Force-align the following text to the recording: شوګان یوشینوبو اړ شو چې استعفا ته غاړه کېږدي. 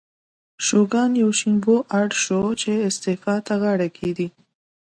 شوګان 0.65 1.11
یوشینوبو 1.23 1.75
اړ 1.99 2.09
شو 2.23 2.41
چې 2.61 2.71
استعفا 2.87 3.35
ته 3.47 3.53
غاړه 3.61 3.87
کېږدي. 3.97 4.27